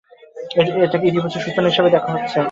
[0.79, 2.37] এটাকে ইতিবাচক সূচনা হিসেবেই দেখা হচ্ছে।